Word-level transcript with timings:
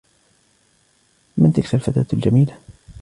من 1.37 1.53
تلك 1.53 1.75
الفتاة 1.75 2.05
الجميلة؟ 2.13 2.57